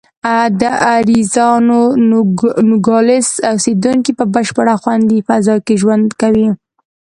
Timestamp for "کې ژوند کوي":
5.65-6.47